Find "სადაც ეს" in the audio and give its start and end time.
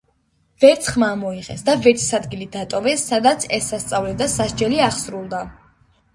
3.11-3.69